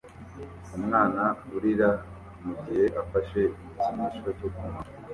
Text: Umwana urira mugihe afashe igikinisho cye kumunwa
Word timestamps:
Umwana 0.77 1.23
urira 1.55 1.89
mugihe 2.43 2.85
afashe 3.01 3.39
igikinisho 3.53 4.29
cye 4.37 4.47
kumunwa 4.55 4.83